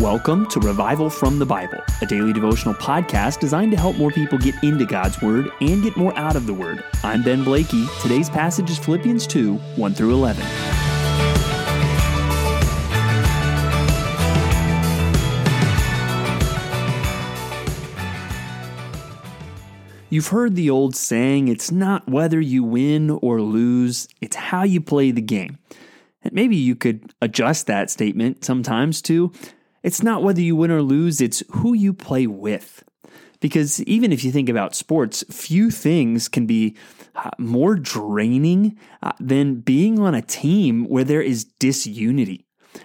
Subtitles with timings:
[0.00, 4.38] Welcome to Revival from the Bible, a daily devotional podcast designed to help more people
[4.38, 6.84] get into God's Word and get more out of the Word.
[7.02, 7.84] I'm Ben Blakey.
[8.00, 10.46] Today's passage is Philippians 2 1 through 11.
[20.10, 24.80] You've heard the old saying, it's not whether you win or lose, it's how you
[24.80, 25.58] play the game.
[26.22, 29.32] And maybe you could adjust that statement sometimes to
[29.88, 32.84] it's not whether you win or lose, it's who you play with.
[33.40, 36.76] Because even if you think about sports, few things can be
[37.14, 42.44] uh, more draining uh, than being on a team where there is disunity.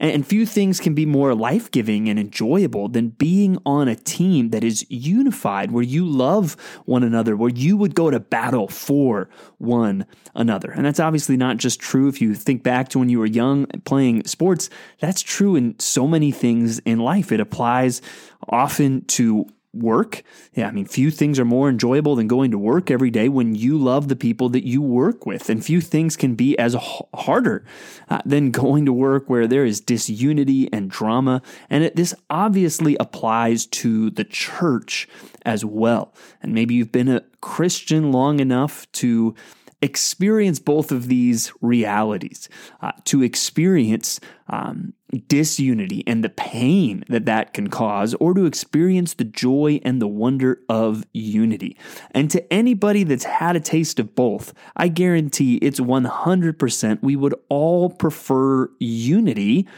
[0.00, 4.50] And few things can be more life giving and enjoyable than being on a team
[4.50, 9.28] that is unified, where you love one another, where you would go to battle for
[9.58, 10.70] one another.
[10.70, 13.66] And that's obviously not just true if you think back to when you were young
[13.84, 14.70] playing sports.
[15.00, 17.32] That's true in so many things in life.
[17.32, 18.02] It applies
[18.48, 20.22] often to work.
[20.54, 23.54] Yeah, I mean, few things are more enjoyable than going to work every day when
[23.54, 25.50] you love the people that you work with.
[25.50, 26.76] And few things can be as
[27.14, 27.64] harder
[28.08, 31.42] uh, than going to work where there is disunity and drama.
[31.68, 35.08] And it, this obviously applies to the church
[35.44, 36.14] as well.
[36.42, 39.34] And maybe you've been a Christian long enough to
[39.82, 42.48] experience both of these realities,
[42.80, 44.94] uh, to experience um,
[45.28, 50.08] disunity and the pain that that can cause, or to experience the joy and the
[50.08, 51.76] wonder of unity.
[52.12, 57.34] And to anybody that's had a taste of both, I guarantee it's 100% we would
[57.48, 59.68] all prefer unity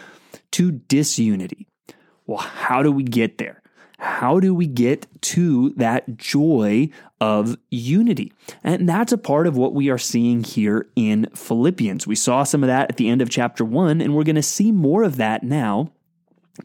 [0.53, 1.69] to disunity.
[2.27, 3.63] Well, how do we get there?
[3.99, 8.33] How do we get to that joy of unity?
[8.63, 12.07] And that's a part of what we are seeing here in Philippians.
[12.07, 14.43] We saw some of that at the end of chapter one, and we're going to
[14.43, 15.93] see more of that now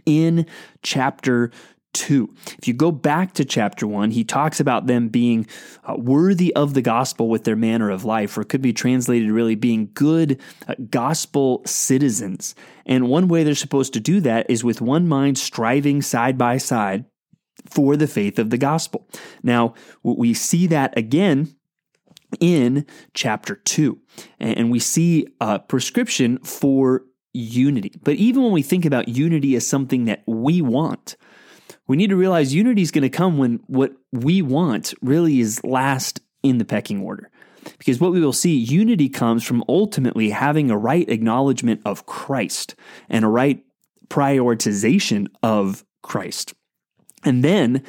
[0.06, 0.46] in
[0.82, 1.52] chapter
[1.94, 2.34] 2.
[2.58, 5.46] If you go back to chapter 1, he talks about them being
[5.84, 9.56] uh, worthy of the gospel with their manner of life, or could be translated really
[9.56, 12.56] being good uh, gospel citizens.
[12.86, 16.58] And one way they're supposed to do that is with one mind striving side by
[16.58, 17.06] side
[17.66, 19.08] for the faith of the gospel.
[19.44, 19.74] Now,
[20.04, 21.56] we see that again
[22.40, 24.00] in chapter 2,
[24.40, 27.94] and we see a prescription for unity.
[28.04, 31.16] But even when we think about unity as something that we want,
[31.88, 35.64] we need to realize unity is going to come when what we want really is
[35.64, 37.30] last in the pecking order.
[37.78, 42.76] Because what we will see, unity comes from ultimately having a right acknowledgement of Christ
[43.10, 43.64] and a right
[44.08, 46.54] prioritization of Christ
[47.24, 47.84] and then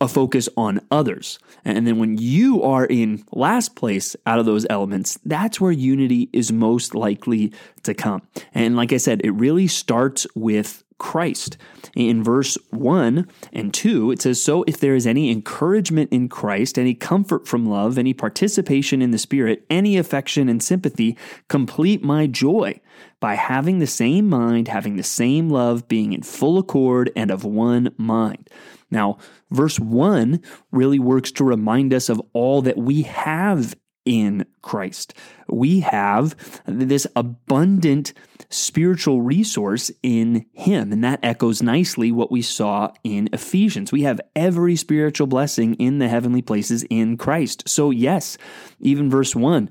[0.00, 1.38] a focus on others.
[1.64, 6.28] And then when you are in last place out of those elements, that's where unity
[6.32, 7.52] is most likely
[7.84, 8.22] to come.
[8.52, 11.56] And like I said, it really starts with Christ.
[11.96, 16.78] In verse 1 and 2, it says, So if there is any encouragement in Christ,
[16.78, 21.16] any comfort from love, any participation in the Spirit, any affection and sympathy,
[21.48, 22.80] complete my joy
[23.18, 27.44] by having the same mind, having the same love, being in full accord and of
[27.44, 28.48] one mind.
[28.90, 29.18] Now,
[29.50, 30.40] verse 1
[30.70, 33.74] really works to remind us of all that we have
[34.04, 35.14] in Christ.
[35.48, 36.34] We have
[36.66, 38.12] this abundant
[38.48, 43.92] spiritual resource in Him, and that echoes nicely what we saw in Ephesians.
[43.92, 47.68] We have every spiritual blessing in the heavenly places in Christ.
[47.68, 48.36] So, yes,
[48.80, 49.70] even verse 1,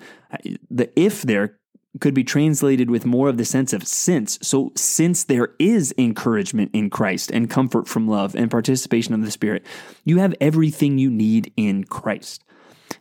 [0.70, 1.60] the if there
[2.00, 4.38] could be translated with more of the sense of since.
[4.42, 9.32] So, since there is encouragement in Christ and comfort from love and participation of the
[9.32, 9.66] Spirit,
[10.06, 12.44] you have everything you need in Christ.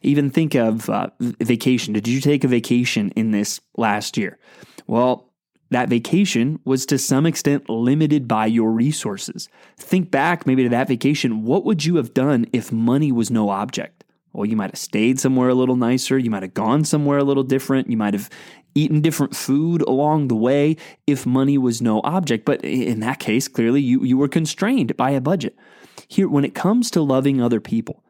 [0.02, 1.92] Even think of uh, vacation.
[1.94, 4.38] Did you take a vacation in this last year?
[4.86, 5.28] Well,
[5.70, 9.48] that vacation was to some extent limited by your resources.
[9.76, 11.42] Think back maybe to that vacation.
[11.42, 14.04] What would you have done if money was no object?
[14.32, 16.18] Well, you might have stayed somewhere a little nicer.
[16.18, 17.90] You might have gone somewhere a little different.
[17.90, 18.30] You might have
[18.74, 20.76] eaten different food along the way
[21.06, 22.44] if money was no object.
[22.44, 25.56] But in that case, clearly you, you were constrained by a budget.
[26.06, 28.04] Here, when it comes to loving other people,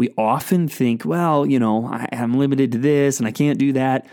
[0.00, 3.74] we often think, well, you know, I, I'm limited to this and I can't do
[3.74, 4.06] that.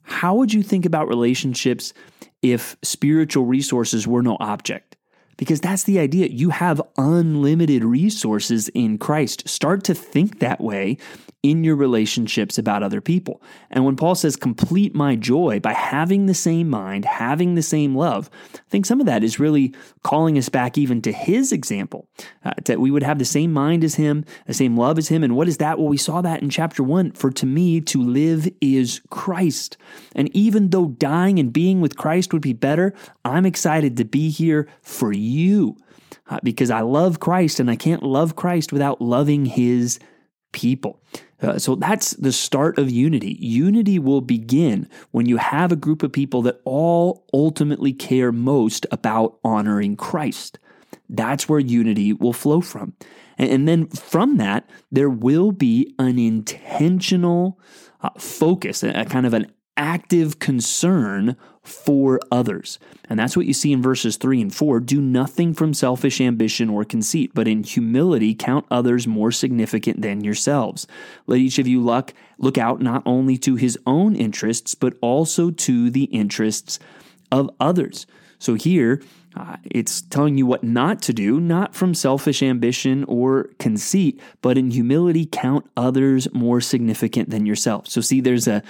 [0.00, 1.92] How would you think about relationships
[2.40, 4.96] if spiritual resources were no object?
[5.36, 6.28] Because that's the idea.
[6.28, 9.48] You have unlimited resources in Christ.
[9.48, 10.98] Start to think that way
[11.42, 13.42] in your relationships about other people.
[13.70, 17.94] And when Paul says, complete my joy by having the same mind, having the same
[17.94, 22.08] love, I think some of that is really calling us back even to his example,
[22.46, 25.22] uh, that we would have the same mind as him, the same love as him.
[25.22, 25.78] And what is that?
[25.78, 27.12] Well, we saw that in chapter one.
[27.12, 29.76] For to me, to live is Christ.
[30.14, 34.30] And even though dying and being with Christ would be better, I'm excited to be
[34.30, 35.23] here for you
[36.28, 39.98] uh, because I love Christ and I can't love Christ without loving his
[40.52, 41.02] people.
[41.42, 43.36] Uh, so that's the start of unity.
[43.40, 48.86] Unity will begin when you have a group of people that all ultimately care most
[48.90, 50.58] about honoring Christ.
[51.08, 52.94] That's where unity will flow from.
[53.36, 57.60] And, and then from that, there will be an intentional
[58.00, 62.78] uh, focus, a, a kind of an active concern for others.
[63.08, 64.80] And that's what you see in verses 3 and 4.
[64.80, 70.22] Do nothing from selfish ambition or conceit, but in humility count others more significant than
[70.22, 70.86] yourselves.
[71.26, 75.50] Let each of you look, look out not only to his own interests, but also
[75.50, 76.78] to the interests
[77.32, 78.06] of others.
[78.38, 79.02] So here,
[79.36, 84.56] uh, it's telling you what not to do, not from selfish ambition or conceit, but
[84.56, 87.88] in humility count others more significant than yourself.
[87.88, 88.62] So see, there's a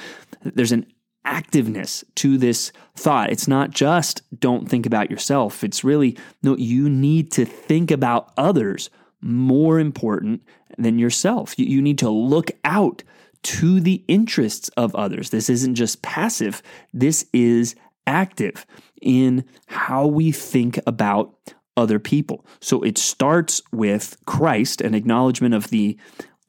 [0.43, 0.87] there's an
[1.27, 3.31] activeness to this thought.
[3.31, 5.65] It's not just don't think about yourself.
[5.65, 8.91] It's really, no, you need to think about others
[9.21, 10.43] more important
[10.77, 11.59] than yourself.
[11.59, 13.03] You, you need to look out
[13.45, 15.31] to the interests of others.
[15.31, 16.63] This isn't just passive,
[16.93, 17.75] this is
[18.06, 18.67] active
[19.01, 21.35] in how we think about
[21.77, 22.45] other people.
[22.61, 25.99] So it starts with Christ, an acknowledgement of the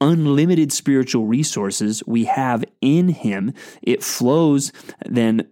[0.01, 3.53] unlimited spiritual resources we have in Him.
[3.81, 4.71] It flows
[5.05, 5.47] then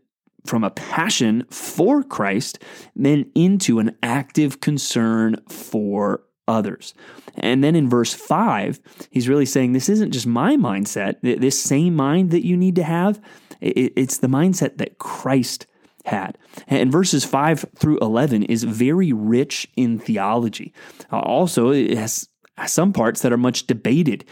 [0.46, 2.60] from a passion for Christ,
[2.96, 6.94] then into an active concern for others.
[7.36, 8.80] And then in verse 5,
[9.10, 12.84] he's really saying this isn't just my mindset, this same mind that you need to
[12.84, 13.22] have,
[13.62, 15.66] it's the mindset that Christ
[16.06, 16.38] had.
[16.68, 20.74] And verses 5 through 11 is very rich in theology.
[21.12, 22.28] Also, it has
[22.68, 24.26] some parts that are much debated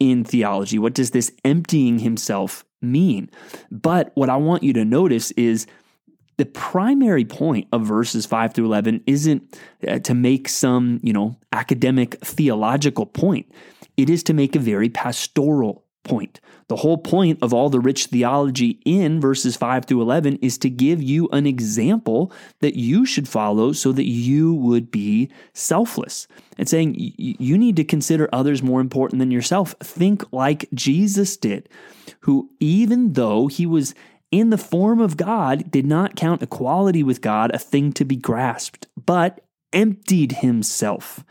[0.00, 0.78] in theology.
[0.78, 3.30] What does this emptying himself mean?
[3.70, 5.66] But what I want you to notice is
[6.38, 11.36] the primary point of verses 5 through 11 isn't uh, to make some, you know,
[11.52, 13.50] academic theological point.
[13.96, 16.40] It is to make a very pastoral point.
[16.68, 20.70] The whole point of all the rich theology in verses 5 through 11 is to
[20.70, 26.26] give you an example that you should follow so that you would be selfless.
[26.58, 29.74] And saying you need to consider others more important than yourself.
[29.80, 31.68] Think like Jesus did,
[32.20, 33.94] who, even though he was
[34.30, 38.16] in the form of God, did not count equality with God a thing to be
[38.16, 39.40] grasped, but
[39.72, 41.24] emptied himself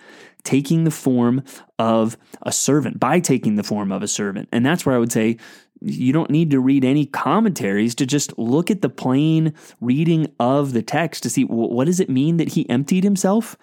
[0.48, 1.44] taking the form
[1.78, 4.48] of a servant, by taking the form of a servant.
[4.54, 5.36] And that's where I would say
[5.82, 10.72] you don't need to read any commentaries to just look at the plain reading of
[10.72, 13.58] the text to see what does it mean that he emptied himself?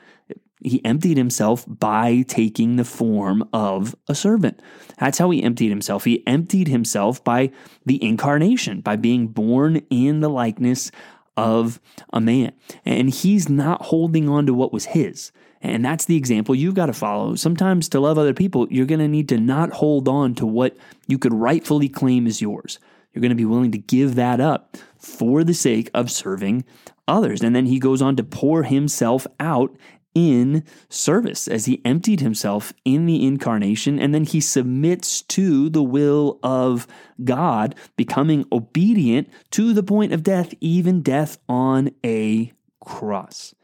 [0.60, 4.60] He emptied himself by taking the form of a servant.
[4.98, 6.04] That's how he emptied himself.
[6.04, 7.50] He emptied himself by
[7.86, 10.90] the incarnation, by being born in the likeness
[11.34, 11.80] of
[12.12, 12.52] a man.
[12.84, 15.32] And he's not holding on to what was his.
[15.64, 17.36] And that's the example you've got to follow.
[17.36, 20.76] Sometimes to love other people, you're going to need to not hold on to what
[21.08, 22.78] you could rightfully claim as yours.
[23.12, 26.64] You're going to be willing to give that up for the sake of serving
[27.08, 27.42] others.
[27.42, 29.74] And then he goes on to pour himself out
[30.14, 35.82] in service as he emptied himself in the incarnation and then he submits to the
[35.82, 36.86] will of
[37.24, 43.54] God, becoming obedient to the point of death, even death on a cross.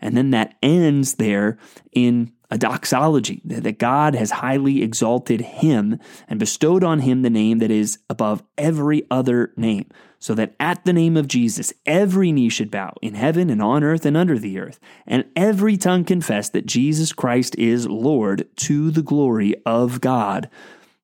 [0.00, 1.58] And then that ends there
[1.92, 7.58] in a doxology that God has highly exalted him and bestowed on him the name
[7.58, 9.88] that is above every other name,
[10.18, 13.84] so that at the name of Jesus every knee should bow in heaven and on
[13.84, 18.90] earth and under the earth, and every tongue confess that Jesus Christ is Lord to
[18.90, 20.50] the glory of God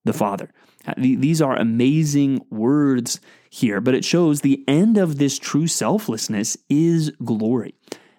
[0.03, 0.51] the Father.
[0.85, 6.57] Uh, these are amazing words here, but it shows the end of this true selflessness
[6.69, 7.73] is glory.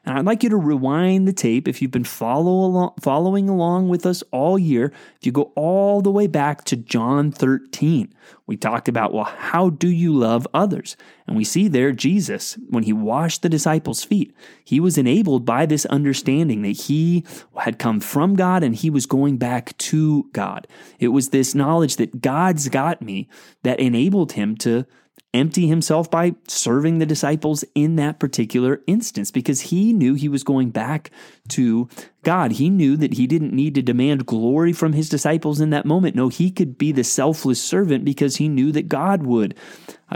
[0.08, 3.90] And I'd like you to rewind the tape if you've been follow along, following along
[3.90, 4.86] with us all year.
[5.20, 8.14] If you go all the way back to John 13,
[8.46, 10.96] we talked about, well, how do you love others?
[11.26, 14.34] And we see there Jesus, when he washed the disciples' feet,
[14.64, 17.22] he was enabled by this understanding that he
[17.58, 20.66] had come from God and he was going back to God.
[20.98, 23.28] It was this knowledge that God's got me
[23.62, 24.86] that enabled him to
[25.34, 30.42] empty himself by serving the disciples in that particular instance because he knew he was
[30.42, 31.10] going back
[31.48, 31.88] to
[32.22, 32.52] God.
[32.52, 36.16] He knew that he didn't need to demand glory from his disciples in that moment.
[36.16, 39.54] No, he could be the selfless servant because he knew that God would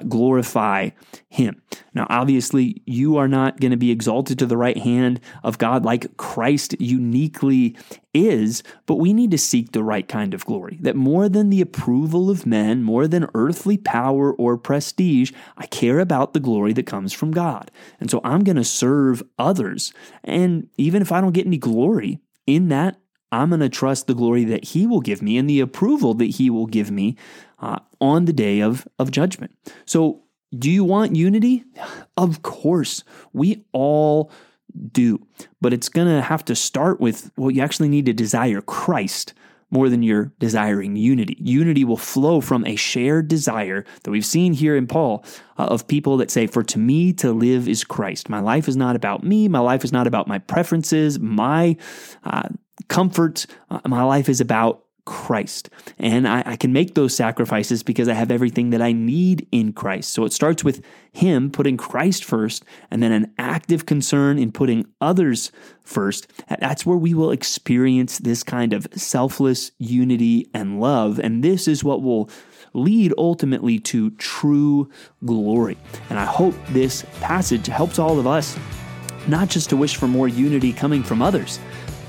[0.09, 0.91] glorify
[1.29, 1.63] Him.
[1.95, 5.85] Now, obviously, you are not going to be exalted to the right hand of God
[5.85, 7.77] like Christ uniquely
[8.15, 10.79] is, but we need to seek the right kind of glory.
[10.81, 15.99] That more than the approval of men, more than earthly power or prestige, I care
[15.99, 17.71] about the glory that comes from God.
[18.01, 19.93] And so I'm going to serve others.
[20.25, 22.99] And even if I don't get any glory in that,
[23.33, 26.27] I'm going to trust the glory that He will give me and the approval that
[26.27, 27.17] He will give me
[27.59, 29.57] uh, on the day of, of judgment.
[29.87, 30.23] So,
[30.57, 31.65] do you want unity?
[32.19, 33.05] Of course.
[33.33, 34.31] We all
[34.93, 35.27] do.
[35.63, 39.33] But it's going to have to start with well, you actually need to desire Christ
[39.73, 41.37] more than you're desiring unity.
[41.41, 45.25] Unity will flow from a shared desire that we've seen here in Paul
[45.59, 48.29] uh, of people that say, For to me to live is Christ.
[48.29, 49.49] My life is not about me.
[49.49, 51.77] My life is not about my preferences, my
[52.23, 52.51] uh,
[52.89, 53.47] comfort.
[53.71, 55.69] Uh, my life is about Christ.
[55.99, 59.73] And I, I, can make those sacrifices because I have everything that I need in
[59.73, 60.11] Christ.
[60.11, 60.81] So it starts with
[61.13, 65.51] Him putting Christ first and then an active concern in putting others
[65.83, 66.29] first.
[66.61, 71.19] That's where we will experience this kind of selfless unity and love.
[71.19, 72.31] And this is what will
[72.73, 74.89] lead ultimately to true
[75.25, 75.77] glory.
[76.11, 78.57] And I hope this passage helps all of us
[79.29, 81.59] not just to wish for more unity coming from others,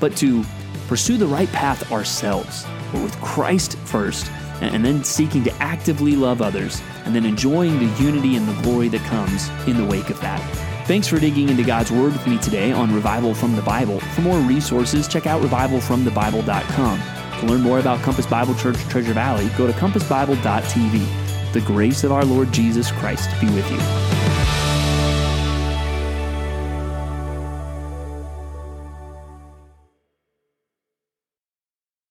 [0.04, 0.44] but to
[0.86, 4.30] pursue the right path ourselves, but with Christ first,
[4.60, 8.88] and then seeking to actively love others, and then enjoying the unity and the glory
[8.88, 10.42] that comes in the wake of that.
[10.86, 13.98] Thanks for digging into God's Word with me today on Revival from the Bible.
[13.98, 17.00] For more resources, check out revivalfromthebible.com.
[17.40, 21.52] To learn more about Compass Bible Church Treasure Valley, go to compassbible.tv.
[21.54, 24.33] The grace of our Lord Jesus Christ be with you.